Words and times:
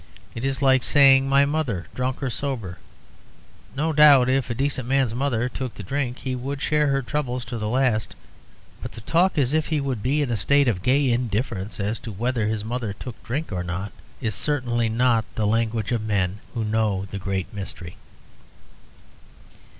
It 0.33 0.43
is 0.43 0.63
like 0.63 0.81
saying, 0.81 1.29
'My 1.29 1.45
mother, 1.45 1.85
drunk 1.93 2.23
or 2.23 2.31
sober.' 2.31 2.79
No 3.75 3.93
doubt 3.93 4.29
if 4.29 4.49
a 4.49 4.55
decent 4.55 4.87
man's 4.87 5.13
mother 5.13 5.47
took 5.47 5.75
to 5.75 5.83
drink 5.83 6.17
he 6.17 6.33
would 6.35 6.59
share 6.59 6.87
her 6.87 7.03
troubles 7.03 7.45
to 7.45 7.59
the 7.59 7.69
last; 7.69 8.15
but 8.81 8.91
to 8.93 9.01
talk 9.01 9.37
as 9.37 9.53
if 9.53 9.67
he 9.67 9.79
would 9.79 10.01
be 10.01 10.23
in 10.23 10.31
a 10.31 10.35
state 10.37 10.67
of 10.67 10.81
gay 10.81 11.11
indifference 11.11 11.79
as 11.79 11.99
to 11.99 12.11
whether 12.11 12.47
his 12.47 12.65
mother 12.65 12.93
took 12.93 13.21
to 13.21 13.27
drink 13.27 13.51
or 13.51 13.61
not 13.61 13.91
is 14.21 14.33
certainly 14.33 14.89
not 14.89 15.23
the 15.35 15.45
language 15.45 15.91
of 15.91 16.01
men 16.01 16.39
who 16.55 16.63
know 16.63 17.05
the 17.11 17.19
great 17.19 17.53
mystery. 17.53 17.95